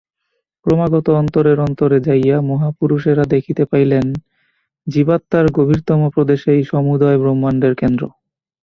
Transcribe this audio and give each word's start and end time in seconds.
ক্রমাগত 0.65 1.07
অন্তরের 1.21 1.57
অন্তরে 1.59 1.97
যাইয়া 2.07 2.37
মহাপুরুষেরা 2.49 3.25
দেখিতে 3.33 3.63
পাইলেন, 3.65 4.05
জীবাত্মার 4.87 5.45
গভীরতম 5.57 5.99
প্রদেশেই 6.15 6.61
সমুদয় 6.71 7.17
ব্রহ্মাণ্ডের 7.21 7.73
কেন্দ্র। 7.75 8.03